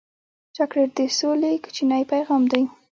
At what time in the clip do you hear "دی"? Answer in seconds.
2.51-2.63